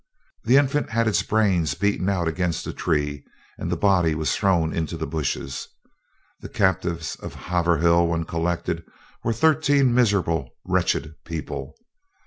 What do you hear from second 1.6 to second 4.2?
beaten out against a tree, and the body